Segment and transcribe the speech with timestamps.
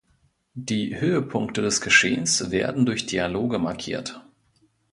[0.55, 4.23] Die Höhepunkte des Geschehens werden durch Dialoge markiert.